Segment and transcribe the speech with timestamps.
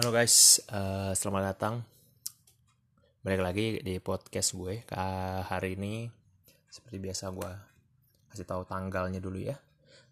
[0.00, 1.84] Halo guys, uh, selamat datang.
[3.20, 4.80] Balik lagi di podcast gue.
[4.88, 4.96] Ke
[5.44, 6.08] hari ini
[6.72, 7.52] seperti biasa gue
[8.32, 9.60] kasih tahu tanggalnya dulu ya.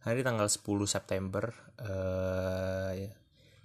[0.05, 1.57] Hari tanggal 10 September.
[1.81, 3.01] Uh,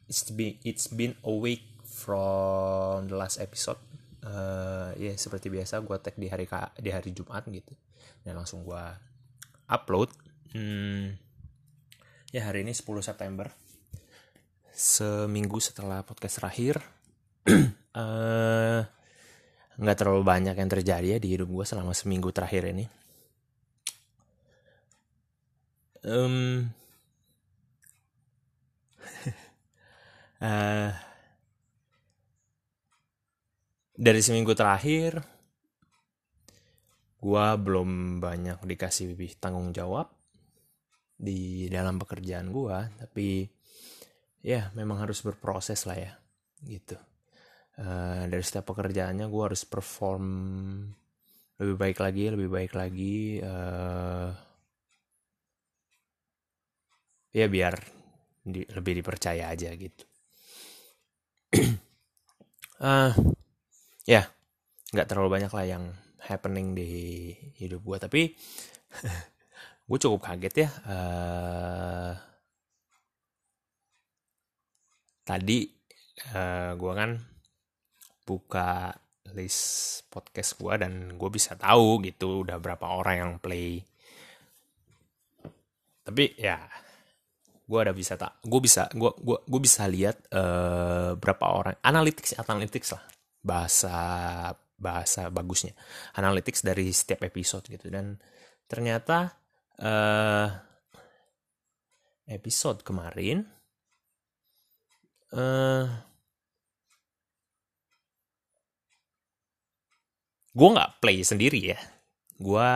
[0.07, 3.83] it's been it's been a week from the last episode.
[4.24, 6.47] Uh, ya yeah, seperti biasa gue tag di hari
[6.79, 7.76] di hari Jumat gitu.
[8.24, 8.83] Dan langsung gue
[9.67, 10.08] upload.
[10.55, 11.19] Hmm,
[12.31, 13.51] ya hari ini 10 September
[14.74, 16.82] seminggu setelah podcast terakhir.
[19.77, 22.90] Nggak uh, terlalu banyak yang terjadi ya di hidup gue selama seminggu terakhir ini.
[26.04, 26.68] Um,
[30.41, 30.91] uh,
[34.04, 35.24] dari seminggu terakhir
[37.24, 40.12] gue belum banyak dikasih tanggung jawab
[41.16, 43.48] di dalam pekerjaan gue tapi
[44.44, 46.12] ya memang harus berproses lah ya
[46.68, 47.00] gitu.
[47.74, 50.24] Uh, dari setiap pekerjaannya gue harus perform
[51.58, 54.30] lebih baik lagi lebih baik lagi uh,
[57.34, 57.74] ya biar
[58.44, 60.05] di, lebih dipercaya aja gitu.
[62.78, 63.10] Uh,
[64.13, 64.28] ya
[64.94, 65.83] nggak terlalu banyak lah yang
[66.28, 66.91] happening di
[67.57, 68.22] hidup gue tapi
[69.89, 72.32] gue cukup kaget ya uh,
[75.23, 75.67] tadi
[76.31, 77.11] uh, eh, gue kan
[78.23, 78.91] buka
[79.33, 83.81] list podcast gue dan gue bisa tahu gitu udah berapa orang yang play.
[86.03, 86.59] Tapi ya
[87.63, 92.38] gue ada bisa tak gue bisa gue gue gue bisa lihat uh, berapa orang analytics
[92.38, 93.03] analytics lah.
[93.44, 93.95] Bahasa
[94.77, 95.73] bahasa bagusnya.
[96.19, 97.88] Analytics dari setiap episode gitu.
[97.88, 98.19] Dan
[98.67, 99.31] ternyata
[99.79, 100.47] uh,
[102.27, 103.62] episode kemarin
[105.33, 105.85] uh,
[110.53, 111.79] gue nggak play sendiri ya.
[112.38, 112.69] Gue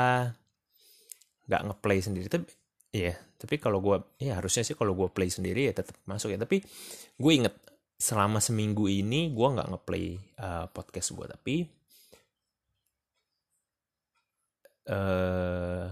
[1.48, 2.52] nggak ngeplay sendiri tapi
[2.92, 6.40] ya tapi kalau gue ya harusnya sih kalau gue play sendiri ya tetap masuk ya.
[6.42, 6.66] Tapi
[7.18, 7.56] gue inget
[7.98, 11.56] selama seminggu ini gue nggak ngeplay uh, podcast gue tapi
[14.86, 15.90] uh,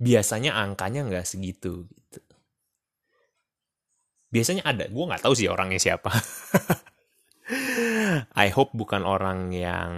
[0.00, 2.20] biasanya angkanya nggak segitu gitu
[4.36, 4.84] biasanya ada.
[4.92, 6.12] Gue nggak tahu sih orangnya siapa.
[8.44, 9.92] I hope bukan orang yang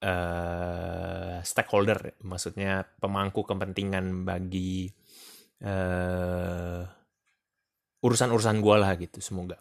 [0.00, 4.88] uh, stakeholder maksudnya pemangku kepentingan bagi
[5.60, 6.88] uh,
[8.00, 9.60] urusan-urusan gue lah gitu semoga.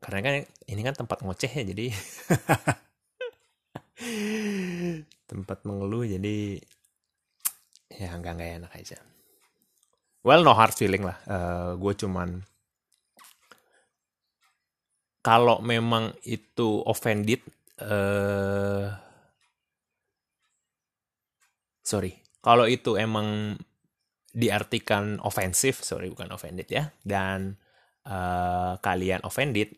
[0.00, 0.34] Karena kan
[0.68, 1.88] ini kan tempat ngoceh ya jadi
[5.30, 6.60] tempat mengeluh jadi
[7.88, 9.00] ya nggak nggak enak aja
[10.24, 11.20] well no hard feeling lah.
[11.28, 12.28] Uh, eh, gue cuman
[15.24, 17.40] kalau memang itu offended
[17.80, 18.88] uh,
[21.84, 22.20] sorry.
[22.44, 23.56] Kalau itu emang
[24.34, 27.54] diartikan ofensif sorry bukan offended ya dan
[28.04, 29.72] uh, kalian offended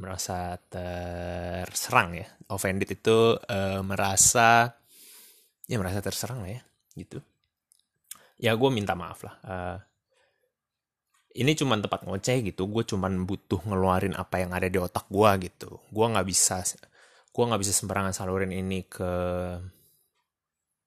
[0.00, 2.28] merasa terserang ya.
[2.48, 4.72] Offended itu uh, merasa
[5.66, 6.60] ya merasa terserang lah ya
[6.96, 7.20] gitu
[8.36, 9.78] ya gue minta maaf lah uh,
[11.36, 15.30] ini cuma tempat ngoceh gitu gue cuma butuh ngeluarin apa yang ada di otak gue
[15.48, 15.84] gitu.
[15.92, 16.64] Gue nggak bisa
[17.30, 19.10] gue nggak bisa sembarangan salurin ini ke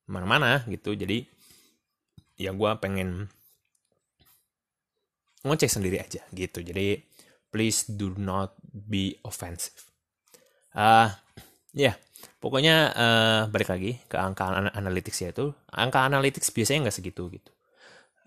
[0.09, 0.97] mana-mana gitu.
[0.97, 1.21] Jadi
[2.41, 3.29] ya gue pengen
[5.45, 6.65] ngoceh sendiri aja gitu.
[6.65, 6.97] Jadi
[7.53, 9.77] please do not be offensive.
[10.73, 11.09] Ah uh,
[11.77, 11.93] ya.
[12.39, 15.51] Pokoknya uh, balik lagi ke angka analytics ya itu.
[15.75, 17.51] Angka analytics biasanya nggak segitu gitu.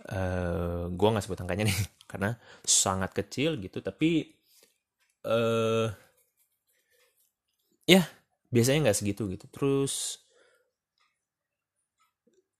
[0.03, 1.78] Uh, eh, gue nggak sebut angkanya nih
[2.11, 3.81] karena sangat kecil gitu.
[3.81, 4.28] Tapi
[5.25, 5.89] uh,
[7.89, 8.05] ya
[8.53, 9.49] biasanya nggak segitu gitu.
[9.49, 10.21] Terus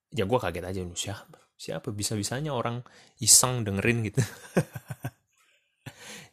[0.09, 2.83] ya gue kaget aja nih siapa siapa bisa bisanya orang
[3.22, 4.19] iseng dengerin gitu.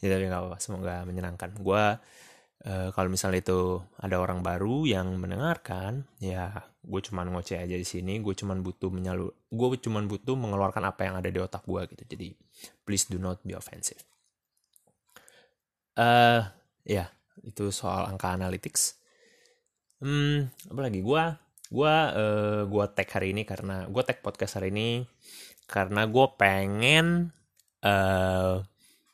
[0.02, 0.58] ya tapi nggak apa-apa.
[0.58, 1.54] Semoga menyenangkan.
[1.62, 1.84] Gue
[2.60, 6.52] Uh, kalau misalnya itu ada orang baru yang mendengarkan, ya
[6.84, 8.20] gue cuman ngoceh aja di sini.
[8.20, 12.04] Gue cuman butuh menyalu, gue cuman butuh mengeluarkan apa yang ada di otak gue gitu.
[12.04, 12.28] Jadi
[12.84, 14.04] please do not be offensive.
[15.96, 16.44] Uh,
[16.84, 17.08] ya
[17.48, 19.00] itu soal angka analytics.
[20.04, 21.00] Hmm, apa lagi?
[21.00, 21.24] Gue
[21.70, 25.06] gue uh, gue tag hari ini karena gue tag podcast hari ini
[25.70, 27.30] karena gue pengen
[27.86, 28.58] uh,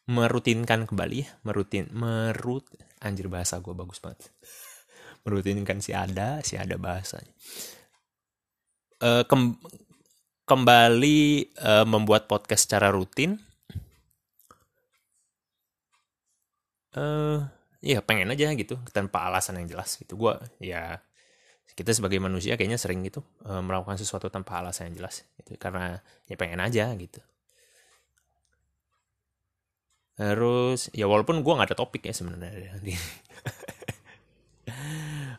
[0.07, 2.63] merutinkan kembali ya merutin merut
[3.03, 4.31] anjir bahasa gue bagus banget
[5.27, 7.33] merutinkan si ada si ada bahasanya
[9.01, 9.57] uh, kem
[10.45, 13.41] kembali uh, membuat podcast secara rutin.
[16.95, 17.43] Uh,
[17.83, 20.15] ya pengen aja gitu tanpa alasan yang jelas gitu.
[20.15, 21.01] Gue ya
[21.75, 25.99] kita sebagai manusia kayaknya sering gitu uh, melakukan sesuatu tanpa alasan yang jelas gitu karena
[26.29, 27.19] ya pengen aja gitu.
[30.15, 32.79] Terus ya walaupun gue nggak ada topik ya sebenarnya.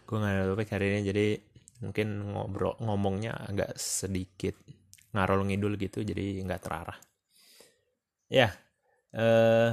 [0.07, 1.27] Gue nggak ada topik hari ini jadi
[1.85, 4.57] mungkin ngobrol ngomongnya agak sedikit
[5.13, 6.99] ngarol ngidul gitu jadi nggak terarah.
[8.31, 8.49] Ya
[9.15, 9.71] eh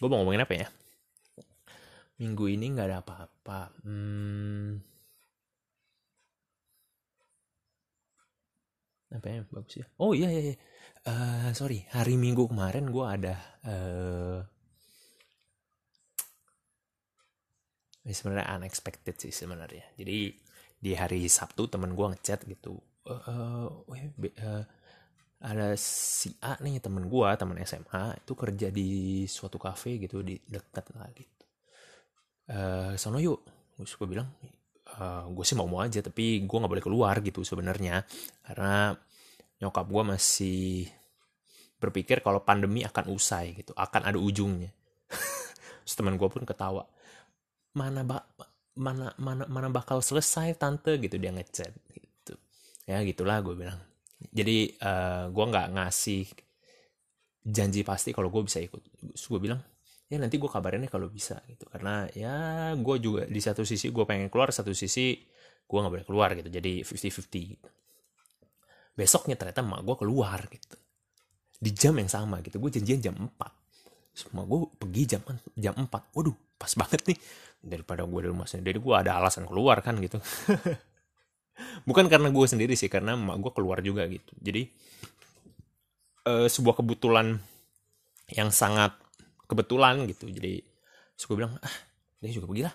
[0.00, 0.66] gue mau ngomongin apa ya?
[2.20, 3.60] Minggu ini nggak ada apa-apa.
[3.82, 4.78] Hmm,
[9.10, 9.40] apa ya?
[9.50, 9.86] Bagus ya?
[9.98, 10.56] Oh iya iya, iya.
[11.00, 14.38] Uh, sorry hari minggu kemarin gue ada uh,
[18.04, 19.96] sebenarnya unexpected sih sebenarnya.
[19.96, 20.28] Jadi
[20.76, 22.76] di hari Sabtu temen gue ngechat gitu
[23.08, 24.64] uh, uh, uh,
[25.40, 30.36] ada si A nih temen gue temen SMA itu kerja di suatu cafe gitu di
[30.36, 31.44] dekat lah gitu.
[32.50, 33.40] Uh, sono yuk
[33.80, 34.28] gue bilang
[35.00, 38.04] uh, gue sih mau mau aja tapi gue nggak boleh keluar gitu sebenarnya
[38.44, 38.92] karena
[39.60, 40.88] nyokap gue masih
[41.80, 44.72] berpikir kalau pandemi akan usai gitu akan ada ujungnya.
[45.84, 46.84] Terus teman gue pun ketawa
[47.76, 48.24] mana bak
[48.76, 50.96] mana mana mana bakal selesai tante?
[51.00, 52.34] Gitu dia ngechat gitu.
[52.88, 53.80] Ya gitulah gue bilang.
[54.20, 56.24] Jadi uh, eh, gue nggak ngasih
[57.40, 58.80] janji pasti kalau gue bisa ikut.
[59.16, 59.60] Terus gue bilang
[60.10, 61.64] ya nanti gue kabarin kalau bisa gitu.
[61.68, 65.16] Karena ya gue juga di satu sisi gue pengen keluar satu sisi
[65.64, 66.48] gue nggak boleh keluar gitu.
[66.52, 67.68] Jadi 50-50 gitu
[69.00, 70.76] besoknya ternyata emak gue keluar gitu.
[71.56, 72.60] Di jam yang sama gitu.
[72.60, 73.32] Gue janjian jam 4
[74.10, 75.22] semua gue pergi jam
[75.56, 77.18] jam 4 waduh pas banget nih.
[77.64, 78.76] Daripada gue di rumah sendiri.
[78.76, 80.20] Gue ada alasan keluar kan gitu.
[81.88, 84.36] Bukan karena gue sendiri sih karena emak gue keluar juga gitu.
[84.36, 84.68] Jadi
[86.28, 87.40] uh, sebuah kebetulan
[88.36, 88.92] yang sangat
[89.48, 90.28] kebetulan gitu.
[90.28, 90.60] Jadi
[91.20, 91.76] gue bilang ah
[92.20, 92.74] dia juga pergi lah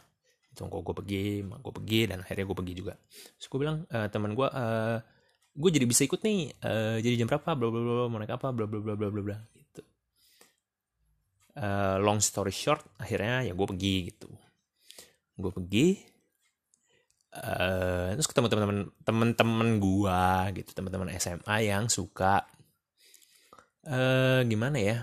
[0.56, 2.94] itu gue pergi mak gue pergi dan akhirnya gue pergi juga.
[3.36, 4.98] Terus gue bilang e, teman gue uh,
[5.56, 8.52] gue jadi bisa ikut nih uh, jadi jam berapa bla bla bla mau naik apa
[8.52, 9.81] bla bla bla bla bla bla gitu.
[11.56, 14.28] Uh, long story short akhirnya ya gue pergi gitu.
[15.40, 15.96] Gue pergi
[17.40, 20.24] uh, terus ketemu teman-teman teman-teman gue
[20.60, 22.44] gitu teman-teman SMA yang suka
[23.88, 24.98] uh, gimana ya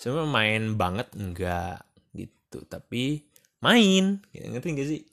[0.00, 1.84] sebenarnya main banget enggak
[2.16, 2.64] gitu.
[2.64, 3.20] Tapi
[3.60, 5.04] main ngerti gak sih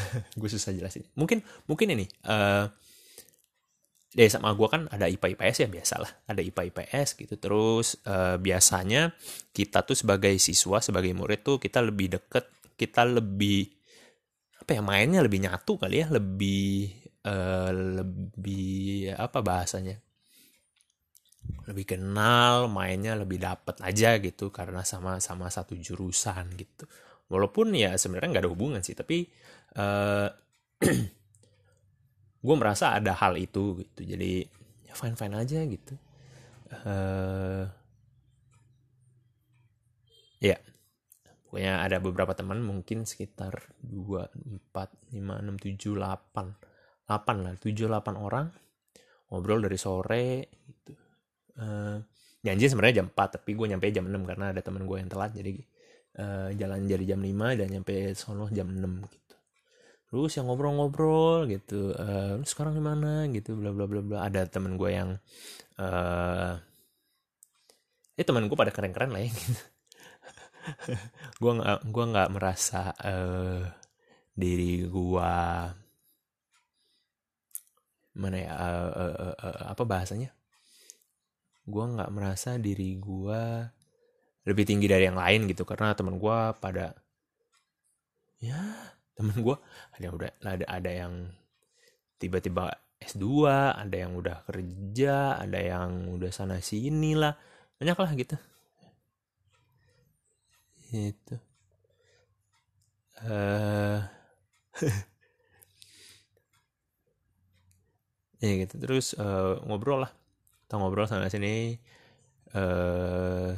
[0.40, 1.04] gue susah jelasin.
[1.16, 2.66] Mungkin mungkin ini uh,
[4.16, 6.10] SMA gue kan ada IPA IPS ya biasalah.
[6.24, 7.34] Ada IPA IPS gitu.
[7.36, 9.12] Terus uh, biasanya
[9.52, 12.48] kita tuh sebagai siswa sebagai murid tuh kita lebih deket
[12.80, 13.68] kita lebih
[14.56, 16.08] apa ya mainnya lebih nyatu kali ya.
[16.08, 16.96] Lebih
[17.28, 20.00] uh, lebih apa bahasanya?
[21.68, 24.48] Lebih kenal mainnya lebih dapet aja gitu.
[24.48, 26.88] Karena sama-sama satu jurusan gitu.
[27.28, 29.28] Walaupun ya sebenarnya nggak ada hubungan sih tapi
[29.76, 30.28] eh,
[32.46, 34.00] gue merasa ada hal itu gitu.
[34.06, 34.46] Jadi
[34.86, 35.94] ya fine fine aja gitu.
[36.86, 37.64] Uh,
[40.38, 40.58] ya.
[41.46, 46.52] Pokoknya ada beberapa teman mungkin sekitar dua empat lima enam tujuh delapan
[47.06, 48.46] delapan lah tujuh delapan orang
[49.30, 50.94] ngobrol dari sore gitu.
[51.56, 51.98] Uh,
[52.44, 55.32] janji sebenarnya jam 4 tapi gue nyampe jam 6 karena ada teman gue yang telat.
[55.34, 55.52] Jadi
[56.20, 59.35] uh, jalan jadi jam 5 dan nyampe sono jam 6 gitu
[60.16, 63.28] terus yang ngobrol-ngobrol gitu uh, sekarang di mana?
[63.28, 64.18] Gitu bla bla bla bla.
[64.24, 65.20] Ada temen gue yang
[65.76, 66.56] uh,
[68.16, 69.28] eh temen gue pada keren-keren lah ya.
[71.38, 73.60] Gue nggak gue nggak merasa uh,
[74.32, 75.32] diri gue
[78.16, 80.32] mana ya uh, uh, uh, uh, apa bahasanya?
[81.68, 83.42] Gue nggak merasa diri gue
[84.48, 85.68] lebih tinggi dari yang lain gitu.
[85.68, 86.96] Karena temen gue pada
[88.40, 89.56] ya temen gue
[89.96, 91.32] ada yang udah ada ada yang
[92.20, 92.68] tiba-tiba
[93.00, 93.24] S2
[93.72, 97.32] ada yang udah kerja ada yang udah sana sini lah.
[97.80, 98.36] Banyak lah gitu.
[100.92, 101.36] Itu
[103.24, 104.00] uh,
[108.44, 108.74] ya gitu.
[108.76, 110.12] Terus uh, ngobrol lah.
[110.66, 111.80] Kita ngobrol sana sini.
[112.56, 113.52] Uh,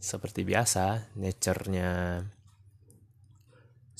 [0.00, 2.24] seperti biasa nature-nya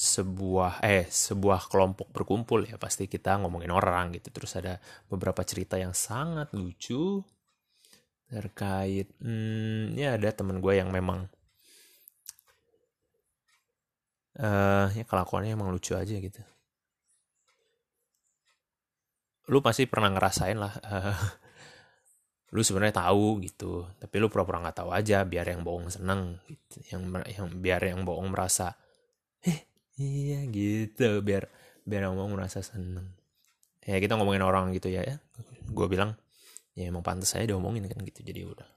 [0.00, 2.80] sebuah eh sebuah kelompok berkumpul ya.
[2.80, 4.33] Pasti kita ngomongin orang gitu.
[4.33, 4.80] Terus ada
[5.12, 7.21] beberapa cerita yang sangat lucu
[8.30, 11.26] terkait hmm, ya ada temen gue yang memang
[14.38, 16.40] uh, ya kelakuannya emang lucu aja gitu.
[19.50, 21.19] Lu pasti pernah ngerasain lah uh,
[22.54, 23.85] lu sebenarnya tahu gitu.
[23.99, 26.80] Tapi lu pura-pura nggak tahu aja biar yang bohong seneng gitu.
[26.95, 28.78] yang yang biar yang bohong merasa
[29.42, 29.69] eh
[30.00, 31.21] iya gitu.
[31.21, 31.52] Biar
[31.85, 33.12] biar yang bohong merasa seneng.
[33.85, 35.21] Ya kita ngomongin orang gitu ya ya.
[35.69, 36.16] Gue bilang
[36.73, 38.25] ya emang pantas saya diomongin kan gitu.
[38.25, 38.69] Jadi udah.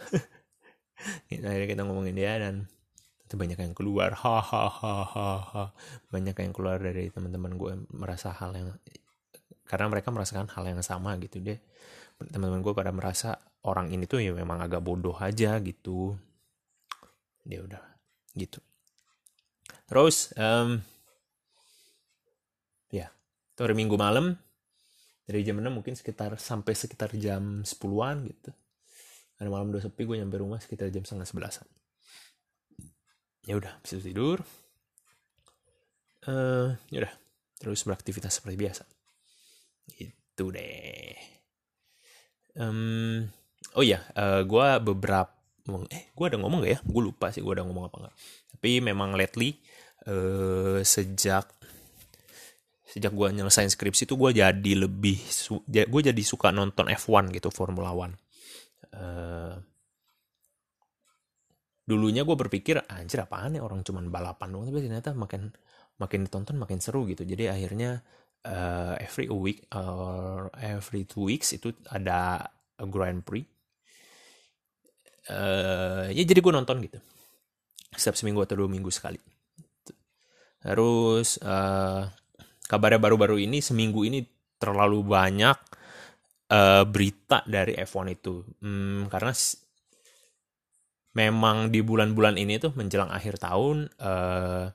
[1.32, 2.68] Akhirnya kita ngomongin dia dan
[3.24, 4.12] itu banyak yang keluar.
[4.12, 5.72] Hahaha
[6.12, 8.76] banyak yang keluar dari teman-teman gue merasa hal yang
[9.64, 11.40] karena mereka merasakan hal yang sama gitu.
[11.40, 11.56] Deh
[12.20, 16.20] teman-teman gue pada merasa orang ini tuh ya memang agak bodoh aja gitu.
[17.48, 17.80] Dia udah
[18.36, 18.60] gitu
[19.90, 20.78] terus um,
[22.94, 24.38] ya itu hari minggu malam
[25.30, 28.50] dari jam 6 mungkin sekitar sampai sekitar jam 10-an gitu.
[29.38, 31.70] Hari malam udah sepi gue nyampe rumah sekitar jam setengah sebelasan.
[33.46, 34.42] Ya udah bisa tidur.
[36.26, 37.14] Uh, ya udah
[37.62, 38.82] terus beraktivitas seperti biasa.
[40.02, 41.14] Itu deh.
[42.58, 43.30] Um,
[43.78, 45.39] oh ya uh, gue beberapa
[45.90, 46.80] eh gue ada ngomong gak ya?
[46.82, 48.14] Gue lupa sih gue ada ngomong apa enggak
[48.60, 49.56] tapi memang lately
[50.04, 51.48] uh, sejak
[52.84, 55.16] sejak gue nyelesain skripsi tuh gue jadi lebih
[55.64, 58.20] gue jadi suka nonton F1 gitu Formula One.
[58.92, 59.56] Uh,
[61.88, 65.48] dulunya gue berpikir anjir apaan ya orang cuman balapan doang tapi ternyata makin
[65.96, 67.24] makin ditonton makin seru gitu.
[67.24, 68.04] Jadi akhirnya
[68.44, 72.44] uh, every week or every two weeks itu ada
[72.76, 73.48] Grand Prix
[75.28, 76.98] uh, ya jadi gue nonton gitu.
[77.92, 79.20] Setiap seminggu atau dua minggu sekali.
[80.60, 82.08] Terus uh,
[82.68, 84.24] kabarnya baru-baru ini seminggu ini
[84.60, 85.58] terlalu banyak
[86.52, 88.44] uh, berita dari F1 itu.
[88.64, 89.32] Hmm, karena
[91.16, 94.70] memang di bulan-bulan ini tuh menjelang akhir tahun pembalap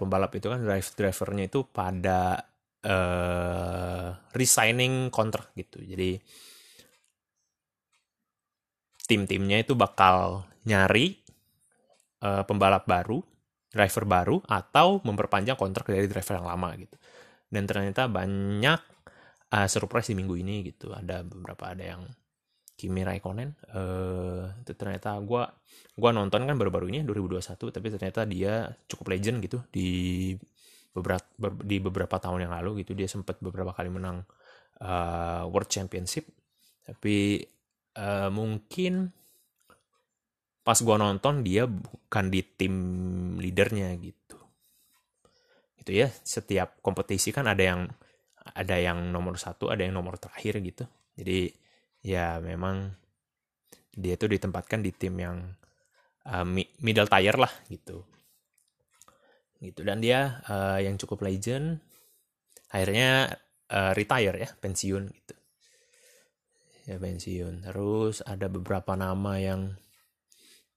[0.00, 2.38] pembalap-pembalap itu kan drive drivernya itu pada
[2.86, 5.82] uh, resigning kontrak gitu.
[5.82, 6.16] Jadi
[9.06, 11.22] tim-timnya itu bakal nyari
[12.22, 13.22] uh, pembalap baru
[13.70, 16.96] driver baru atau memperpanjang kontrak dari driver yang lama gitu.
[17.46, 18.80] Dan ternyata banyak
[19.52, 20.90] uh, surprise di minggu ini gitu.
[20.90, 22.02] Ada beberapa ada yang
[22.76, 25.42] Kimi Raikkonen uh, itu ternyata gue
[25.96, 29.58] gua nonton kan baru-baru ini 2021 tapi ternyata dia cukup legend gitu.
[29.72, 29.88] Di
[30.92, 31.24] beberapa
[31.64, 32.92] di beberapa tahun yang lalu gitu.
[32.92, 34.24] Dia sempat beberapa kali menang
[34.80, 36.28] uh, World Championship.
[36.84, 37.40] Tapi
[37.96, 39.10] uh, mungkin
[40.66, 42.74] pas gue nonton dia bukan di tim
[43.38, 44.38] leadernya gitu.
[45.78, 47.80] Gitu ya setiap kompetisi kan ada yang
[48.54, 50.84] ada yang nomor satu ada yang nomor terakhir gitu.
[51.16, 51.50] Jadi
[52.02, 52.92] ya memang
[53.96, 55.38] dia tuh ditempatkan di tim yang
[56.28, 56.46] uh,
[56.82, 58.02] middle tier lah gitu.
[59.62, 61.80] Gitu dan dia uh, yang cukup legend
[62.74, 63.30] akhirnya
[63.70, 65.34] uh, retire ya pensiun gitu
[66.86, 69.74] ya pensiun terus ada beberapa nama yang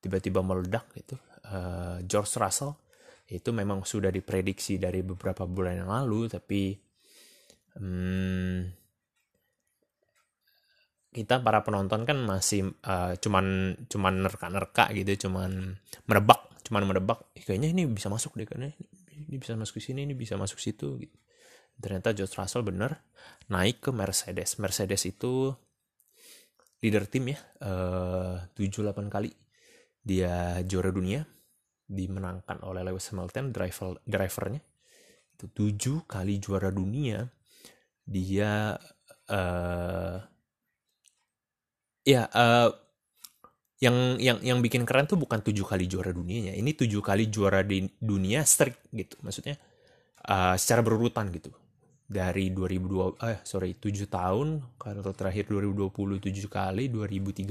[0.01, 2.73] tiba-tiba meledak gitu uh, George Russell
[3.29, 6.73] itu memang sudah diprediksi dari beberapa bulan yang lalu tapi
[7.77, 8.79] hmm,
[11.09, 17.25] kita para penonton kan masih uh, cuman cuman nerka-nerka gitu, cuman merebak, cuman merebak.
[17.33, 18.69] Eh, kayaknya ini bisa masuk deh karena
[19.09, 21.17] ini bisa masuk ke sini, ini bisa masuk situ gitu.
[21.81, 23.01] Ternyata George Russell bener
[23.49, 24.61] naik ke Mercedes.
[24.61, 25.57] Mercedes itu
[26.79, 29.31] leader tim ya, uh, 7-8 kali
[29.99, 31.27] dia juara dunia
[31.89, 34.61] dimenangkan oleh Lewis Hamilton driver drivernya
[35.35, 37.27] itu tujuh kali juara dunia
[38.05, 38.77] dia
[39.29, 40.17] uh,
[42.09, 42.73] Ya, uh,
[43.79, 46.57] yang yang yang bikin keren tuh bukan tujuh kali juara dunianya.
[46.57, 49.21] Ini tujuh kali juara di dunia strict gitu.
[49.21, 49.61] Maksudnya
[50.25, 51.53] uh, secara berurutan gitu.
[52.09, 57.45] Dari 2002 eh sorry 7 tahun kalau terakhir 2020 7 kali 2013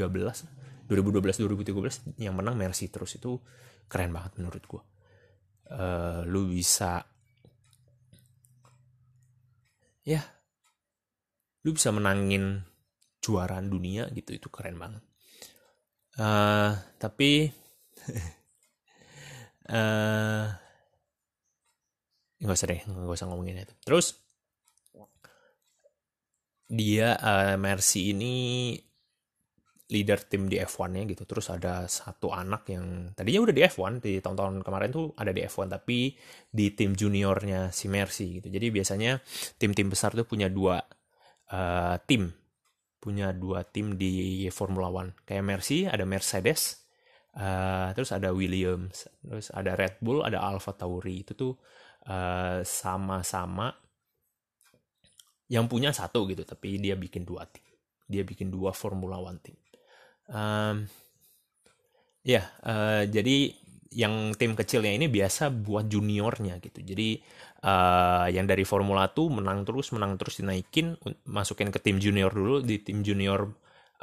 [0.91, 3.15] 2012 2013 yang menang Mercy terus.
[3.15, 3.38] Itu
[3.87, 4.83] keren banget menurut gua.
[5.69, 7.05] Uh, lu bisa
[10.09, 10.25] ya
[11.61, 12.65] lu bisa menangin
[13.21, 15.05] juaraan dunia gitu itu keren banget.
[16.19, 17.53] Uh, tapi
[19.71, 20.49] uh,
[22.43, 23.75] nggak usah deh nggak usah ngomongin itu.
[23.85, 24.27] Terus
[26.69, 28.35] dia uh, Mercy ini
[29.89, 31.25] leader tim di F1-nya gitu.
[31.25, 35.41] Terus ada satu anak yang tadinya udah di F1 di tahun-tahun kemarin tuh ada di
[35.41, 36.13] F1 tapi
[36.53, 38.53] di tim juniornya si Mercy gitu.
[38.53, 39.17] Jadi biasanya
[39.57, 40.77] tim-tim besar tuh punya dua
[41.53, 42.29] uh, tim
[42.99, 46.83] punya dua tim di Formula One kayak Mercy ada Mercedes
[47.39, 51.55] uh, terus ada Williams terus ada Red Bull ada Alfa Tauri itu tuh
[52.09, 53.69] sama eh, sama-sama
[55.49, 57.64] yang punya satu gitu tapi dia bikin dua tim
[58.09, 59.57] dia bikin dua Formula One tim
[60.33, 60.85] um,
[62.25, 63.52] ya uh, jadi
[63.88, 66.85] yang tim kecilnya ini biasa buat juniornya gitu.
[66.85, 67.17] Jadi
[67.64, 70.93] uh, yang dari Formula 2 menang terus menang terus dinaikin
[71.25, 72.61] masukin ke tim junior dulu.
[72.61, 73.49] Di tim junior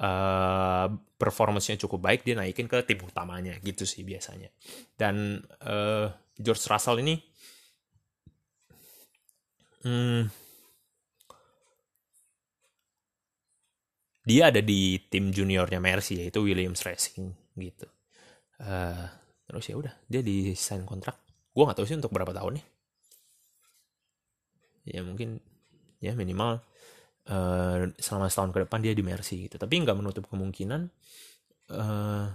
[0.01, 0.87] uh,
[1.21, 4.49] performance-nya cukup baik dia naikin ke tim utamanya gitu sih biasanya.
[4.97, 7.21] Dan uh, George Russell ini
[9.85, 10.21] hmm,
[14.25, 17.85] dia ada di tim juniornya Mercy yaitu Williams Racing gitu.
[18.57, 19.05] Uh,
[19.45, 21.21] terus ya udah dia di sign kontrak.
[21.53, 22.65] Gue nggak tahu sih untuk berapa tahun nih.
[24.97, 25.37] Ya mungkin
[26.01, 26.57] ya minimal
[27.29, 29.61] uh, selama setahun ke depan dia di Mercy gitu.
[29.61, 30.89] Tapi nggak menutup kemungkinan
[31.69, 32.25] uh,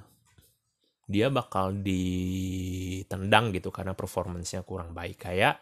[1.10, 5.26] dia bakal ditendang gitu karena performancenya kurang baik.
[5.26, 5.58] Kayak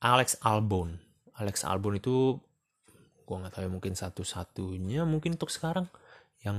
[0.00, 0.96] Alex Albon.
[1.36, 2.40] Alex Albon itu
[3.28, 5.84] gue nggak tahu ya mungkin satu-satunya mungkin untuk sekarang
[6.40, 6.56] yang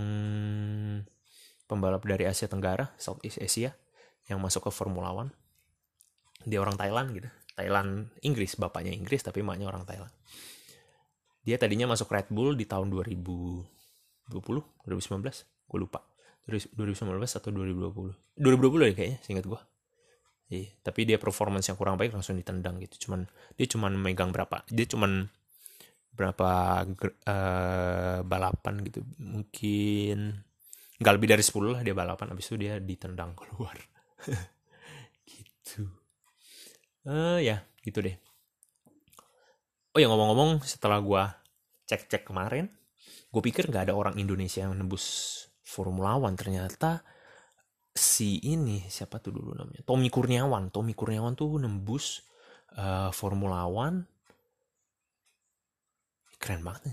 [1.66, 3.74] pembalap dari Asia Tenggara Southeast Asia
[4.30, 5.34] yang masuk ke Formula One.
[6.46, 7.30] Dia orang Thailand gitu.
[7.58, 8.54] Thailand Inggris.
[8.62, 10.14] Bapaknya Inggris tapi emaknya orang Thailand.
[11.42, 13.66] Dia tadinya masuk Red Bull di tahun 2020
[14.30, 15.26] 2019
[15.66, 16.06] gue lupa.
[16.46, 19.62] 2019 atau 2020 2020 ya kayaknya seingat gue
[20.50, 23.06] Iya, tapi dia performance yang kurang baik langsung ditendang gitu.
[23.06, 24.66] Cuman dia cuman megang berapa?
[24.74, 25.30] Dia cuman
[26.14, 26.84] berapa
[27.28, 29.06] uh, balapan gitu.
[29.20, 30.36] Mungkin
[31.00, 32.34] nggak lebih dari 10 lah dia balapan.
[32.36, 33.76] Habis itu dia ditendang keluar.
[35.30, 35.86] Gitu.
[37.06, 38.18] Uh, ya gitu deh.
[39.94, 41.24] Oh ya ngomong-ngomong setelah gue
[41.86, 42.70] cek-cek kemarin
[43.30, 45.06] gue pikir nggak ada orang Indonesia yang nembus
[45.62, 46.34] Formula One.
[46.34, 47.06] Ternyata
[47.94, 49.86] si ini siapa tuh dulu namanya?
[49.86, 50.74] Tommy Kurniawan.
[50.74, 52.26] Tommy Kurniawan tuh nembus
[52.74, 54.19] uh, Formula One
[56.50, 56.90] keren banget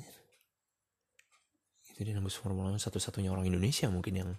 [1.97, 4.31] itu dia nembus Formula One satu-satunya orang Indonesia mungkin yang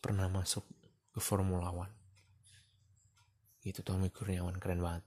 [0.00, 0.64] pernah masuk
[1.12, 1.92] ke Formula One.
[3.60, 5.04] Itu Tommy Kurniawan keren banget.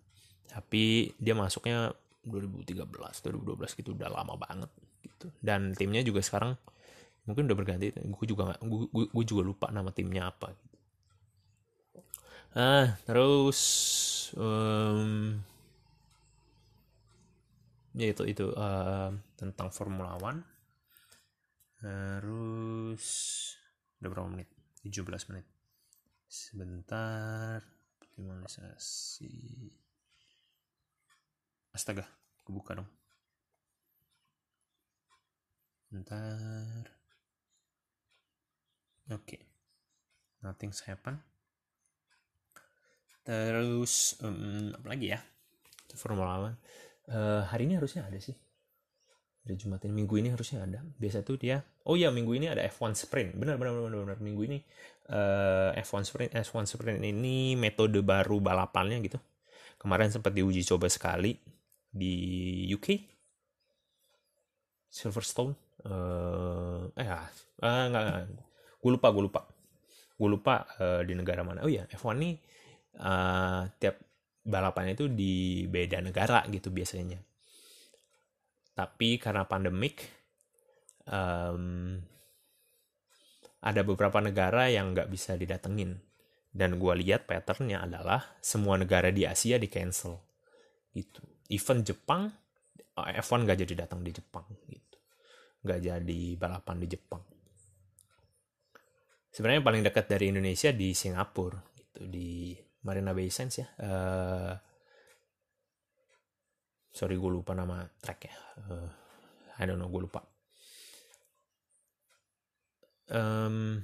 [0.54, 1.90] Tapi dia masuknya
[2.30, 4.70] 2013 2012 gitu udah lama banget
[5.02, 5.34] gitu.
[5.42, 6.54] Dan timnya juga sekarang
[7.26, 10.76] mungkin udah berganti gue juga gak, gue, gue juga lupa nama timnya apa gitu.
[12.60, 13.60] ah terus
[14.36, 15.40] um,
[17.94, 20.42] ya itu uh, tentang Formula One.
[21.78, 23.06] Terus
[24.02, 24.50] udah berapa menit?
[24.82, 25.46] 17 menit.
[26.26, 27.62] Sebentar
[28.02, 29.70] optimalisasi.
[31.74, 32.06] Astaga
[32.42, 32.90] kebuka dong.
[35.94, 36.90] Bentar.
[39.14, 39.38] Oke.
[39.38, 39.42] Okay.
[40.44, 41.24] nothing's happen.
[43.24, 45.22] Terus um, apa lagi ya?
[45.94, 46.58] Formula One
[47.10, 48.36] uh, hari ini harusnya ada sih.
[49.44, 50.80] Hari Jumat ini minggu ini harusnya ada.
[50.96, 53.36] Biasa tuh dia oh ya minggu ini ada F1 sprint.
[53.36, 54.20] Benar benar benar benar.
[54.24, 54.60] Minggu ini
[55.12, 59.20] uh, F1 sprint F1 sprint ini metode baru balapannya gitu.
[59.76, 61.36] Kemarin sempat diuji coba sekali
[61.92, 62.16] di
[62.72, 62.88] UK
[64.88, 65.54] Silverstone
[65.86, 67.28] uh, eh ah
[67.62, 68.48] uh, enggak, enggak.
[68.80, 69.42] gue lupa gue lupa.
[70.16, 71.68] Gue lupa uh, di negara mana.
[71.68, 72.36] Oh ya F1 nih
[73.04, 74.00] uh, tiap
[74.44, 77.20] balapan itu di beda negara gitu biasanya.
[78.76, 80.04] Tapi karena pandemik,
[81.08, 81.96] um,
[83.64, 85.96] ada beberapa negara yang nggak bisa didatengin.
[86.54, 90.22] Dan gue lihat patternnya adalah semua negara di Asia di cancel.
[90.94, 91.22] Gitu.
[91.50, 92.30] Even Jepang,
[92.78, 94.46] eh, F1 nggak jadi datang di Jepang.
[94.70, 94.98] Gitu.
[95.66, 97.24] Nggak jadi balapan di Jepang.
[99.34, 101.58] Sebenarnya paling dekat dari Indonesia di Singapura.
[101.74, 102.02] Gitu.
[102.06, 102.54] Di
[102.84, 103.68] Marina Bay Sands ya.
[103.80, 104.54] Uh,
[106.92, 108.36] sorry gue lupa nama track ya.
[108.68, 108.90] Uh,
[109.60, 110.22] I don't know gue lupa.
[113.12, 113.84] Um,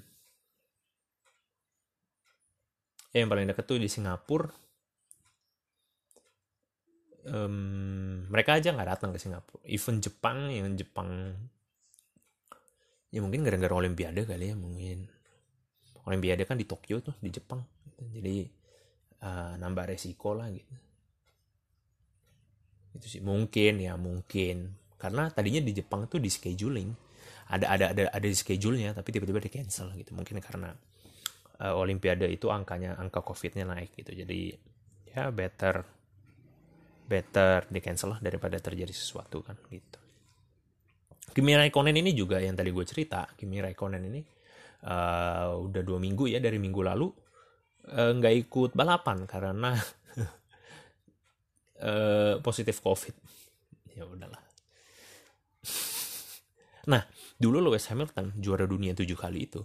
[3.12, 4.52] ya yang paling dekat tuh di Singapura.
[7.30, 9.64] Um, mereka aja nggak datang ke Singapura.
[9.68, 11.36] Even Jepang yang Jepang
[13.10, 15.08] ya mungkin gara-gara Olimpiade kali ya mungkin.
[16.04, 17.62] Olimpiade kan di Tokyo tuh di Jepang.
[18.00, 18.59] Jadi
[19.24, 20.76] uh, nambah resiko lah gitu.
[22.96, 23.22] Itu sih.
[23.24, 24.76] Mungkin ya mungkin.
[25.00, 26.92] Karena tadinya di Jepang tuh di scheduling.
[27.50, 30.14] Ada ada ada ada di schedule-nya tapi tiba-tiba di cancel gitu.
[30.14, 30.70] Mungkin karena
[31.66, 34.14] uh, Olimpiade itu angkanya angka COVID-nya naik gitu.
[34.14, 34.54] Jadi
[35.10, 35.82] ya better
[37.10, 39.98] better di cancel lah daripada terjadi sesuatu kan gitu.
[41.30, 44.22] Kimi Raikkonen ini juga yang tadi gue cerita Kimi Raikkonen ini
[44.86, 47.29] uh, udah dua minggu ya dari minggu lalu Eh,
[47.90, 49.74] nggak uh, ikut balapan karena
[51.82, 53.16] uh, positif covid.
[53.94, 54.42] Ya udahlah.
[56.90, 57.06] Nah
[57.38, 59.62] dulu Lewis Hamilton juara dunia tujuh kali itu.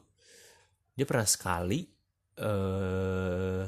[0.92, 1.88] Dia pernah sekali
[2.34, 3.64] eh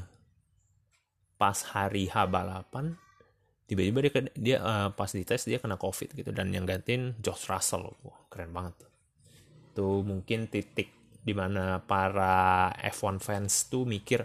[1.36, 2.96] pas hari H balapan
[3.64, 6.36] tiba-tiba dia dia uh, pas dites dia kena covid gitu.
[6.36, 7.96] Dan yang gantiin Josh Russell.
[8.04, 8.76] Wah, keren banget.
[9.72, 10.92] Tuh mungkin titik
[11.26, 14.22] di mana para F1 fans tuh mikir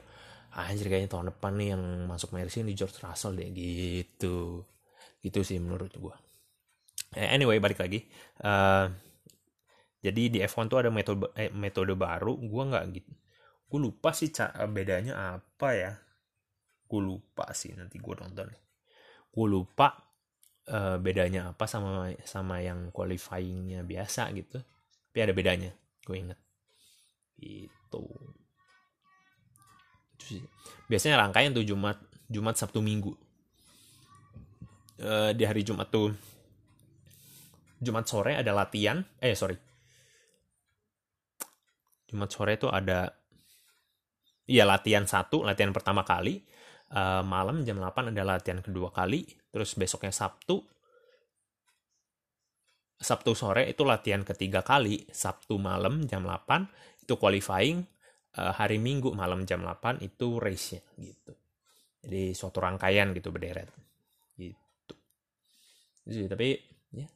[0.56, 4.66] anjir kayaknya tahun depan nih yang masuk Mercy ini George Russell deh gitu.
[5.22, 6.16] Gitu sih menurut gue
[7.16, 8.08] anyway balik lagi.
[8.40, 8.88] Uh,
[10.02, 12.40] jadi di F1 tuh ada metode eh, metode baru.
[12.40, 13.12] Gue nggak gitu
[13.72, 14.28] gue lupa sih
[14.68, 15.92] bedanya apa ya.
[16.88, 18.52] Gue lupa sih nanti gue nonton.
[19.32, 19.96] Gue lupa
[20.68, 24.60] uh, bedanya apa sama sama yang qualifyingnya biasa gitu.
[25.12, 26.40] Tapi ada bedanya gue inget
[27.42, 28.06] itu
[30.22, 30.42] itu sih.
[30.86, 31.98] Biasanya rangkaian tuh Jumat
[32.30, 33.18] Jumat Sabtu Minggu.
[35.02, 36.14] Uh, di hari Jumat tuh
[37.82, 39.58] Jumat sore ada latihan eh sorry.
[42.06, 43.10] Jumat sore tuh ada
[44.46, 46.46] iya latihan satu latihan pertama kali.
[46.92, 50.62] Uh, malam jam 8 ada latihan kedua kali terus besoknya Sabtu.
[53.02, 57.82] Sabtu sore itu latihan ketiga kali Sabtu malam jam 8 itu qualifying
[58.32, 61.34] hari Minggu malam jam 8 itu race-nya gitu.
[62.02, 63.68] Jadi suatu rangkaian gitu berderet.
[64.40, 64.96] Gitu.
[66.08, 66.48] Jadi, tapi
[66.96, 67.08] ya.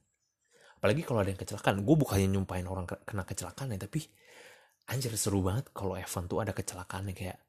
[0.77, 1.81] Apalagi kalau ada yang kecelakaan.
[1.87, 4.03] Gue bukannya nyumpain orang kena kecelakaan ya tapi
[4.85, 7.41] anjir seru banget kalau Evan tuh ada kecelakaan kayak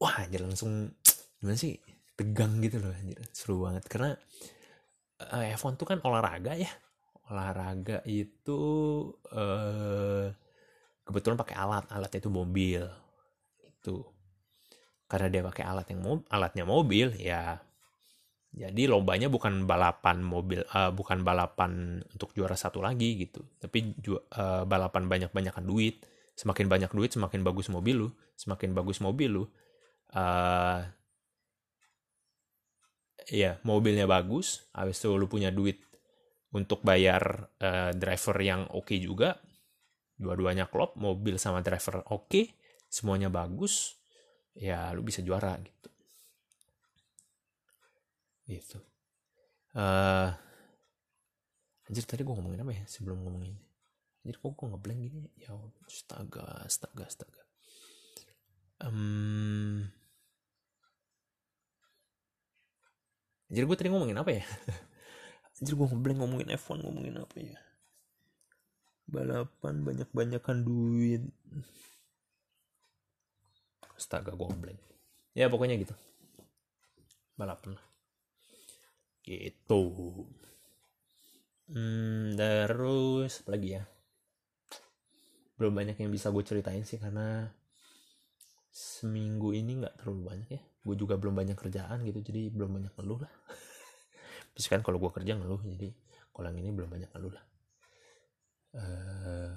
[0.00, 0.88] wah anjir langsung
[1.36, 1.76] gimana sih
[2.16, 3.18] tegang gitu loh anjir.
[3.34, 3.84] Seru banget.
[3.90, 4.16] Karena
[5.20, 6.70] uh, F1 tuh kan olahraga ya.
[7.26, 8.62] Olahraga itu
[9.34, 10.30] uh,
[11.06, 12.82] kebetulan pakai alat alatnya itu mobil.
[13.62, 14.04] Itu.
[15.06, 17.62] Karena dia pakai alat yang mob, alatnya mobil ya
[18.56, 23.44] jadi lombanya bukan balapan mobil uh, bukan balapan untuk juara satu lagi gitu.
[23.60, 26.00] Tapi ju uh, balapan banyak banyakan duit.
[26.32, 28.08] Semakin banyak duit semakin bagus mobil lu.
[28.40, 29.44] Semakin bagus mobil lu
[30.16, 30.80] uh,
[33.28, 34.64] ya mobilnya bagus.
[34.72, 35.76] Habis itu lu punya duit
[36.56, 39.36] untuk bayar uh, driver yang oke okay juga
[40.16, 42.44] dua-duanya klop mobil sama driver oke okay,
[42.88, 44.00] semuanya bagus
[44.56, 45.90] ya lu bisa juara gitu.
[48.46, 48.78] Gitu.
[49.76, 50.32] Uh,
[51.84, 53.60] anjir tadi gue ngomongin apa ya sebelum ngomongin
[54.24, 55.22] anjir kok gue ngeblank gini?
[55.36, 55.52] Ya
[55.84, 57.42] astaga astaga astaga.
[58.76, 59.88] Um,
[63.46, 64.44] Anjir gue tadi ngomongin apa ya?
[65.62, 67.58] Anjir gue ngeblank ngomongin F1 ngomongin apa ya?
[69.06, 71.22] Balapan banyak-banyakan duit.
[73.96, 74.78] Astaga ngeblank.
[75.32, 75.94] Ya pokoknya gitu.
[77.38, 77.78] Balapan.
[79.22, 79.82] Gitu.
[81.66, 83.82] Hmm, terus apa lagi ya?
[85.56, 87.48] Belum banyak yang bisa gue ceritain sih karena
[88.76, 92.92] seminggu ini nggak terlalu banyak ya gue juga belum banyak kerjaan gitu jadi belum banyak
[92.92, 93.32] ngeluh lah
[94.54, 95.96] bisa kan kalau gue kerja ngeluh jadi
[96.36, 97.44] kalau ini belum banyak ngeluh lah
[98.76, 99.50] uh,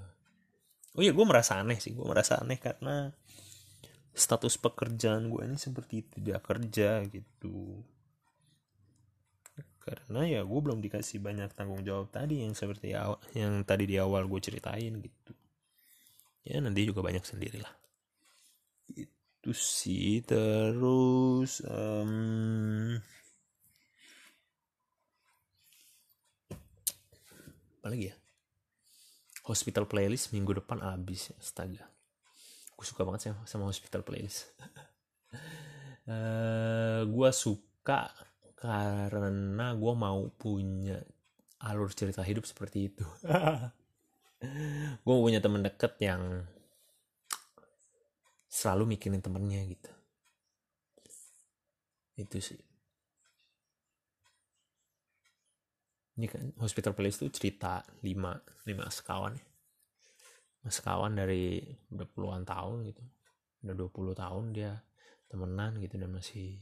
[0.95, 1.93] oh iya gue merasa aneh sih.
[1.95, 3.11] Gue merasa aneh karena
[4.15, 7.83] status pekerjaan gue ini seperti tidak kerja gitu.
[9.79, 13.95] Karena ya gue belum dikasih banyak tanggung jawab tadi yang seperti awal, yang tadi di
[13.97, 15.33] awal gue ceritain gitu.
[16.45, 17.73] Ya nanti juga banyak sendirilah.
[18.95, 20.21] Itu sih.
[20.23, 22.99] Terus um,
[27.79, 28.15] apa lagi ya
[29.49, 31.89] hospital playlist minggu depan habis astaga.
[32.77, 34.53] Gue suka banget sih sama hospital playlist.
[36.05, 38.13] Uh, eh, gue suka
[38.53, 41.01] karena gue mau punya
[41.65, 43.05] alur cerita hidup seperti itu.
[45.03, 46.47] Gue punya temen deket yang
[48.47, 49.91] selalu mikirin temennya gitu.
[52.15, 52.68] Itu sih
[56.19, 58.35] ini kan hospital place itu cerita lima
[58.67, 59.45] lima sekawan ya.
[60.67, 61.63] Sekawan dari
[61.95, 63.03] udah puluhan tahun gitu.
[63.63, 64.75] Udah 20 tahun dia
[65.31, 66.59] temenan gitu dan masih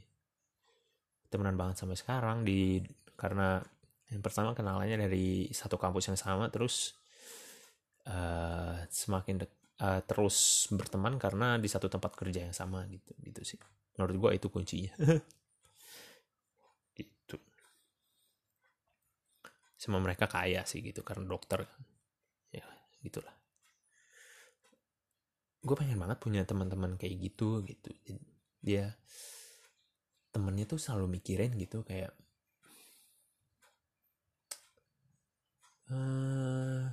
[1.33, 2.85] temenan banget sampai sekarang di
[3.17, 3.57] karena
[4.13, 6.95] yang pertama kenalannya dari satu kampus yang sama terus
[8.07, 13.41] uh, semakin dek, uh, terus berteman karena di satu tempat kerja yang sama gitu gitu
[13.43, 13.59] sih.
[13.97, 14.93] Menurut gue itu kuncinya
[19.88, 21.82] semua mereka kaya sih gitu karena dokter kan.
[22.52, 22.67] Ya
[23.00, 23.32] gitulah.
[25.63, 27.95] Gue pengen banget punya teman-teman kayak gitu gitu.
[28.60, 28.91] Dia
[30.36, 32.12] temennya tuh selalu mikirin gitu kayak
[35.88, 36.91] uh,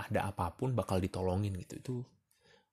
[0.00, 1.76] ada apa pun bakal ditolongin gitu.
[1.76, 1.94] Itu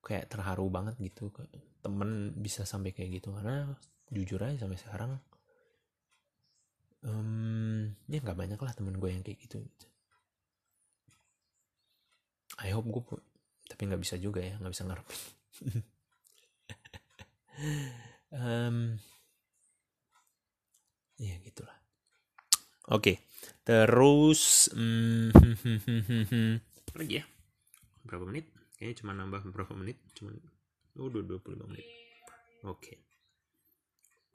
[0.05, 1.33] kayak terharu banget gitu
[1.81, 3.73] temen bisa sampai kayak gitu karena
[4.13, 5.11] jujur aja sampai sekarang
[7.09, 9.65] um, ya nggak banyak lah temen gue yang kayak gitu.
[12.61, 13.19] I hope gue
[13.65, 15.19] tapi nggak bisa juga ya nggak bisa ngarepin
[18.39, 18.77] um,
[21.19, 21.75] ya gitulah
[22.93, 23.15] oke okay.
[23.67, 25.33] terus um,
[26.97, 27.25] lagi ya
[28.05, 28.54] berapa menit
[28.85, 29.97] kayaknya cuma nambah berapa menit?
[30.13, 30.29] Cuma
[31.01, 31.89] oh, udah 25 menit.
[32.69, 32.77] Oke.
[32.77, 32.97] Okay.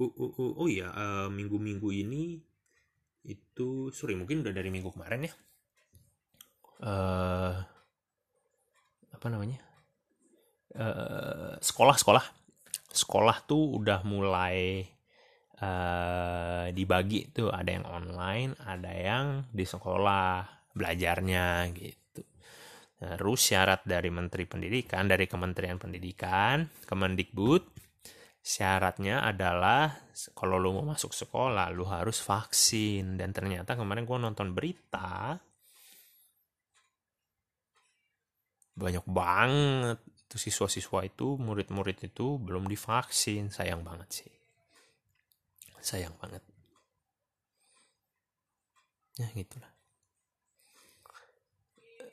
[0.03, 2.43] uh, uh, uh, oh iya uh, minggu-minggu ini
[3.31, 5.33] itu sorry mungkin udah dari minggu kemarin ya?
[6.83, 7.63] Uh,
[9.15, 9.63] apa namanya?
[10.75, 12.27] Uh, sekolah sekolah.
[12.91, 14.83] Sekolah tuh udah mulai
[15.63, 17.55] uh, dibagi tuh.
[17.55, 20.43] Ada yang online ada yang di sekolah
[20.75, 22.00] belajarnya gitu
[23.01, 27.81] terus syarat dari Menteri Pendidikan dari Kementerian Pendidikan Kemendikbud
[28.41, 29.93] syaratnya adalah
[30.33, 33.21] kalau lu mau masuk sekolah lu harus vaksin.
[33.21, 35.37] Dan ternyata kemarin gue nonton berita
[38.75, 39.99] banyak banget.
[40.27, 43.53] Itu siswa-siswa itu murid-murid itu belum divaksin.
[43.53, 44.33] Sayang banget sih.
[45.81, 46.43] Sayang banget.
[49.21, 49.70] Ya gitulah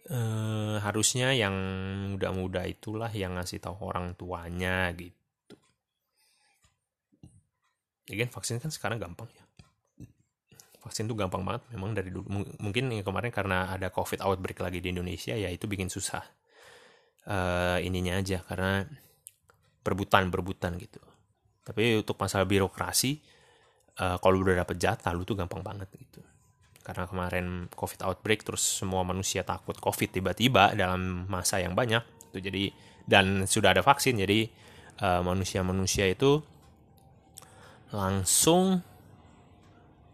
[0.08, 0.20] e,
[0.80, 1.54] harusnya yang
[2.16, 5.56] muda-muda itulah yang ngasih tahu orang tuanya gitu.
[8.08, 9.44] Ya kan vaksin kan sekarang gampang ya.
[10.80, 12.28] Vaksin tuh gampang banget memang dari dulu.
[12.64, 16.24] Mungkin kemarin karena ada covid outbreak lagi di Indonesia ya itu bikin susah
[17.28, 18.88] uh, ininya aja karena
[19.84, 21.04] berebutan berebutan gitu.
[21.68, 23.20] Tapi untuk masalah birokrasi
[24.00, 26.24] uh, kalau udah dapet jatah lu tuh gampang banget gitu
[26.88, 32.00] karena kemarin covid outbreak terus semua manusia takut covid tiba-tiba dalam masa yang banyak
[32.32, 32.72] tuh jadi
[33.04, 34.48] dan sudah ada vaksin jadi
[35.04, 36.40] uh, manusia-manusia itu
[37.92, 38.84] langsung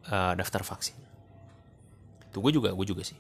[0.10, 0.98] uh, daftar vaksin.
[2.30, 3.18] Itu gue juga gue juga sih.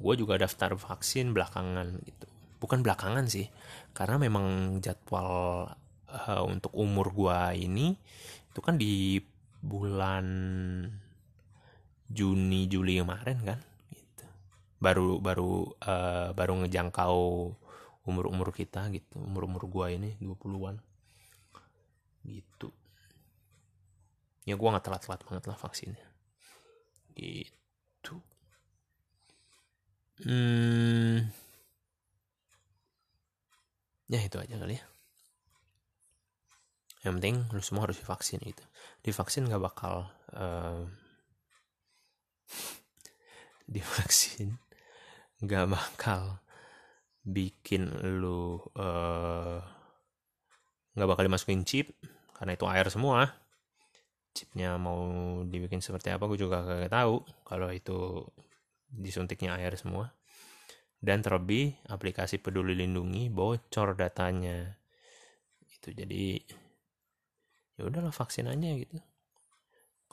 [0.00, 2.26] Gue juga daftar vaksin belakangan gitu.
[2.56, 3.48] Bukan belakangan sih
[3.92, 5.68] karena memang jadwal
[6.10, 7.96] uh, untuk umur gua ini
[8.52, 9.20] itu kan di
[9.60, 10.26] bulan
[12.10, 13.60] Juni Juli kemarin kan?
[13.90, 14.24] Gitu.
[14.76, 17.18] baru baru uh, baru ngejangkau
[18.06, 19.18] umur-umur kita gitu.
[19.18, 20.78] Umur-umur gua ini 20-an
[22.26, 22.70] gitu.
[24.46, 26.06] Ya gua nggak telat-telat banget lah vaksinnya.
[27.16, 28.14] Gitu.
[30.22, 31.28] Hmm.
[34.06, 34.84] Ya itu aja kali ya.
[37.02, 38.62] Yang penting lu semua harus divaksin gitu.
[39.02, 40.86] Divaksin nggak bakal uh,
[43.72, 44.58] divaksin
[45.42, 46.40] nggak bakal
[47.26, 47.90] bikin
[48.22, 49.58] lu uh,
[50.96, 51.92] nggak bakal dimasukin chip
[52.36, 53.32] karena itu air semua.
[54.36, 55.00] Chipnya mau
[55.48, 58.20] dibikin seperti apa gue juga gak tahu kalau itu
[58.92, 60.12] disuntiknya air semua.
[61.00, 64.76] Dan terlebih aplikasi peduli lindungi bocor datanya.
[65.64, 66.36] Itu jadi
[67.80, 69.00] ya udahlah vaksin aja gitu.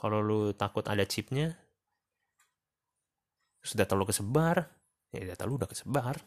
[0.00, 1.56] Kalau lu takut ada chipnya
[3.64, 4.68] sudah terlalu kesebar
[5.08, 6.20] ya data lu udah kesebar.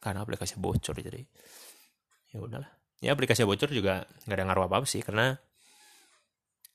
[0.00, 1.20] Karena aplikasi bocor jadi
[2.32, 2.72] ya udahlah.
[3.04, 5.36] Ya aplikasi bocor juga nggak ada ngaruh apa apa sih karena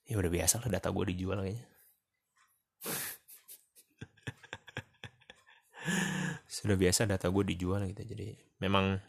[0.06, 1.66] ya udah biasa lah data gue dijual kayaknya.
[6.62, 9.02] Sudah biasa data gue dijual gitu jadi memang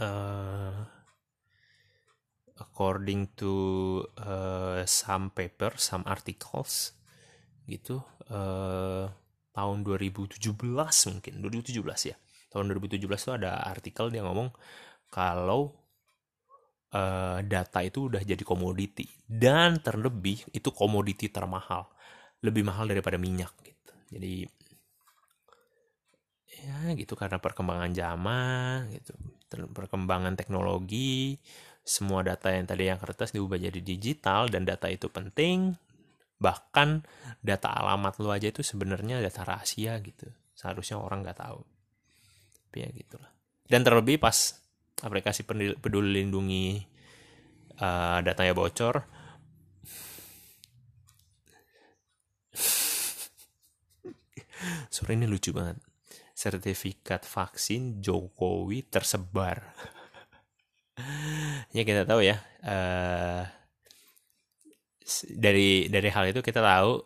[0.00, 0.80] uh,
[2.56, 3.52] according to
[4.16, 6.96] uh, some paper some articles
[7.66, 9.06] gitu uh,
[9.52, 10.38] tahun 2017
[11.12, 12.16] mungkin 2017 ya.
[12.52, 14.52] Tahun 2017 tuh ada artikel dia ngomong
[15.12, 15.72] kalau
[16.92, 21.88] uh, data itu udah jadi komoditi dan terlebih itu komoditi termahal
[22.42, 23.92] lebih mahal daripada minyak gitu.
[24.12, 24.34] Jadi
[26.62, 29.16] ya gitu karena perkembangan zaman gitu
[29.72, 31.40] perkembangan teknologi
[31.82, 35.74] semua data yang tadi yang kertas diubah jadi digital dan data itu penting
[36.42, 37.06] bahkan
[37.38, 40.26] data alamat lu aja itu sebenarnya data rahasia gitu.
[40.58, 41.62] Seharusnya orang nggak tahu.
[42.66, 43.30] Tapi ya gitulah.
[43.62, 44.58] Dan terlebih pas
[45.00, 45.46] aplikasi
[45.78, 46.82] peduli lindungi
[47.78, 49.22] uh, datanya bocor
[54.92, 55.80] sore ini lucu banget.
[56.32, 59.74] Sertifikat vaksin Jokowi tersebar.
[61.76, 63.42] ya kita tahu ya, uh,
[65.28, 67.04] dari dari hal itu kita tahu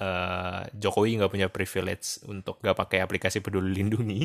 [0.00, 4.22] uh, Jokowi nggak punya privilege untuk nggak pakai aplikasi peduli lindungi.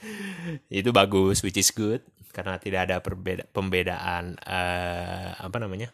[0.80, 5.90] Itu bagus which is good karena tidak ada perbeda pembedaan uh, apa namanya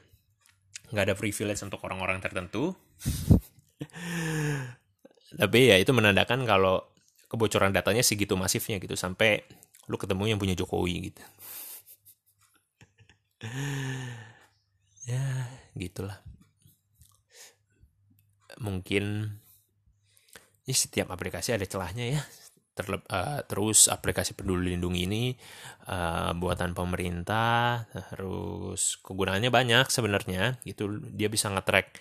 [0.93, 2.75] nggak ada privilege untuk orang-orang tertentu.
[5.41, 6.87] Tapi ya itu menandakan kalau
[7.27, 9.43] kebocoran datanya segitu masifnya gitu sampai
[9.91, 11.23] lu ketemu yang punya Jokowi gitu.
[15.07, 15.23] Ya
[15.79, 16.19] gitulah
[18.61, 19.37] mungkin
[20.67, 22.23] ya setiap aplikasi ada celahnya ya.
[22.77, 25.25] Terlep, uh, terus aplikasi peduli lindungi ini
[25.89, 30.61] uh, buatan pemerintah terus kegunaannya banyak sebenarnya.
[30.69, 31.97] Itu dia bisa ngetrack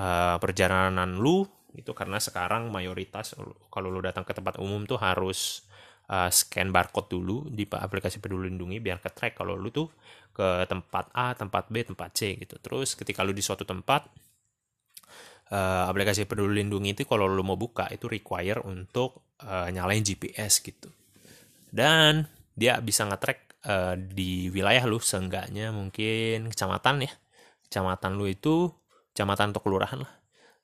[0.00, 3.34] uh, perjalanan lu itu karena sekarang mayoritas
[3.68, 5.66] kalau lu datang ke tempat umum tuh harus
[6.08, 9.90] uh, scan barcode dulu di aplikasi peduli lindungi biar ke track kalau lu tuh
[10.34, 12.56] ke tempat A tempat B tempat C gitu.
[12.58, 14.08] Terus ketika lu di suatu tempat
[15.54, 20.58] uh, aplikasi peduli lindungi itu kalau lo mau buka itu require untuk uh, nyalain GPS
[20.58, 20.90] gitu.
[21.70, 27.12] Dan dia bisa nge-track uh, di wilayah lu seenggaknya mungkin kecamatan ya.
[27.70, 28.70] Kecamatan lu itu
[29.14, 30.14] kecamatan atau kelurahan lah.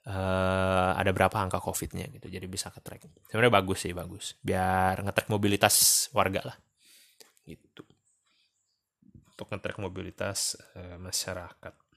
[0.01, 4.35] Uh, ada berapa angka covidnya gitu jadi bisa ke-track sebenarnya bagus sih bagus.
[4.43, 6.57] Biar nge-track mobilitas warga lah.
[7.47, 7.85] Gitu.
[9.37, 11.90] Untuk nge-track mobilitas uh, masyarakat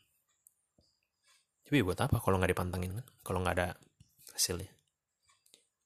[1.74, 3.08] tapi buat apa kalau nggak dipantengin kan?
[3.26, 3.74] Kalau nggak ada
[4.38, 4.70] hasilnya.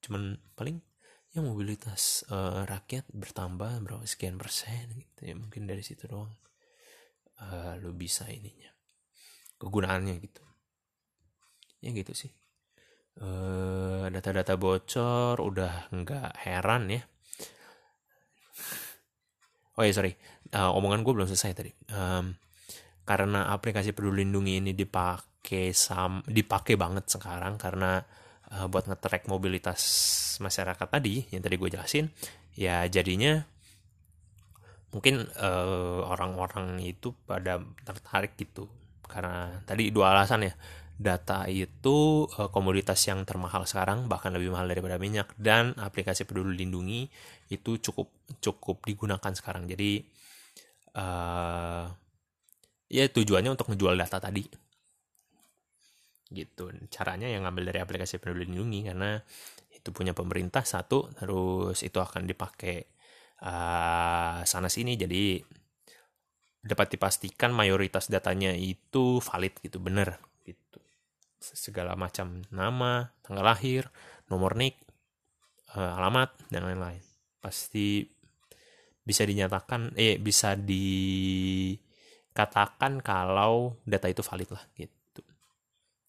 [0.03, 0.83] Cuman paling
[1.31, 5.31] ya mobilitas uh, rakyat bertambah berapa sekian persen gitu ya.
[5.39, 6.35] Mungkin dari situ doang
[7.39, 8.67] uh, lo bisa ininya
[9.63, 10.43] kegunaannya gitu.
[11.79, 12.35] Ya gitu sih.
[13.23, 17.07] Uh, data-data bocor udah nggak heran ya.
[19.79, 20.19] Oh ya sorry.
[20.51, 21.71] Uh, omongan gue belum selesai tadi.
[21.95, 22.35] Um,
[23.07, 28.03] karena aplikasi peduli lindungi ini dipakai dipakai sam dipakai banget sekarang karena
[28.51, 29.79] uh, buat ngetrack mobilitas
[30.43, 32.11] masyarakat tadi yang tadi gue jelasin
[32.51, 33.47] ya jadinya
[34.91, 38.67] mungkin uh, orang-orang itu pada tertarik gitu.
[39.07, 40.53] Karena tadi dua alasan ya
[40.99, 46.59] data itu uh, komoditas yang termahal sekarang bahkan lebih mahal daripada minyak dan aplikasi peduli
[46.59, 47.07] lindungi
[47.47, 48.11] itu cukup
[48.43, 49.63] cukup digunakan sekarang.
[49.63, 50.03] Jadi
[50.99, 51.87] uh,
[52.91, 54.66] ya tujuannya untuk ngejual data tadi
[56.31, 56.71] gitu.
[56.91, 59.19] Caranya yang ngambil dari aplikasi peduli lindungi karena
[59.71, 62.83] itu punya pemerintah satu terus itu akan dipakai
[63.43, 64.97] uh, sana sini.
[64.99, 65.39] Jadi
[66.67, 70.79] dapat dipastikan mayoritas datanya itu valid gitu bener gitu.
[71.39, 73.87] Segala macam nama tanggal lahir
[74.27, 74.75] nomor nik
[75.77, 76.99] uh, alamat dan lain-lain.
[77.39, 78.03] Pasti
[79.07, 81.79] bisa dinyatakan eh bisa dikatakan
[82.99, 84.96] kalau data itu valid lah gitu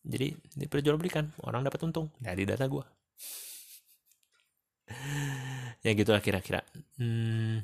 [0.09, 1.37] jadi diperjualbelikan.
[1.45, 2.09] Orang dapat untung.
[2.17, 2.85] Dari data gue
[5.85, 6.65] ya gitulah kira-kira.
[6.97, 7.61] Hmm,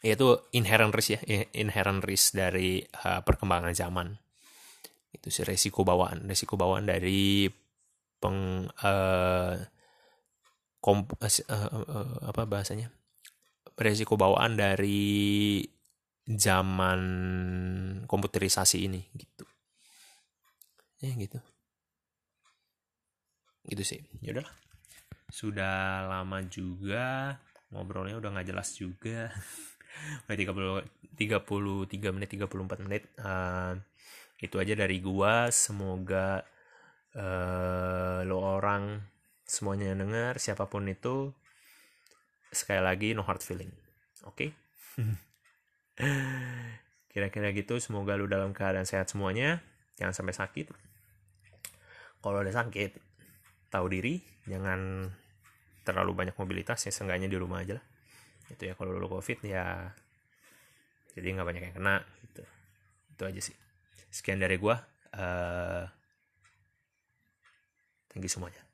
[0.00, 1.20] ya itu inherent risk ya.
[1.52, 4.16] Inherent risk dari uh, perkembangan zaman.
[5.12, 6.24] Itu sih resiko bawaan.
[6.24, 7.52] Resiko bawaan dari
[8.16, 9.54] peng uh,
[10.80, 12.88] kom, uh, uh, apa bahasanya?
[13.76, 15.60] Resiko bawaan dari
[16.24, 17.00] zaman
[18.08, 19.49] komputerisasi ini gitu
[21.00, 21.40] ya gitu.
[23.64, 24.00] Gitu sih.
[24.20, 24.54] Ya udahlah.
[25.32, 27.36] Sudah lama juga
[27.72, 29.32] ngobrolnya udah nggak jelas juga.
[30.30, 30.86] Udah 30
[31.18, 33.02] 33 menit 34 menit.
[33.18, 33.74] Uh,
[34.38, 35.50] itu aja dari gua.
[35.50, 36.46] Semoga
[37.18, 39.02] uh, lo orang
[39.42, 41.34] semuanya dengar siapa pun itu
[42.54, 43.74] sekali lagi no hard feeling.
[44.30, 44.54] Oke?
[44.54, 45.04] Okay?
[47.10, 47.82] kira-kira gitu.
[47.82, 49.58] Semoga lu dalam keadaan sehat semuanya.
[49.98, 50.89] Jangan sampai sakit
[52.20, 52.96] kalau ada sakit
[53.72, 55.10] tahu diri jangan
[55.84, 57.86] terlalu banyak mobilitas ya seenggaknya di rumah aja lah.
[58.50, 59.92] Itu ya kalau lu covid ya
[61.16, 61.96] jadi nggak banyak yang kena
[62.28, 62.44] gitu.
[63.16, 63.56] Itu aja sih.
[64.10, 64.78] Sekian dari gua
[65.14, 65.86] uh,
[68.10, 68.69] thank you semuanya